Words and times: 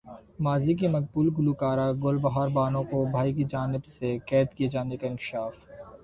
ماضی 0.39 0.73
کی 0.75 0.87
مقبول 0.87 1.27
گلوکارہ 1.37 1.85
گل 2.03 2.17
بہار 2.21 2.47
بانو 2.53 2.81
کو 2.91 3.03
بھائی 3.11 3.33
کی 3.33 3.43
جانب 3.51 3.85
سے 3.87 4.17
قید 4.27 4.53
کیے 4.55 4.67
جانے 4.69 4.97
کا 4.97 5.07
انکشاف 5.07 5.53